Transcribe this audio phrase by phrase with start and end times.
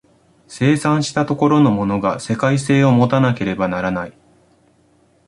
[0.47, 4.13] 生産した所のものが世界性を有たなければならない。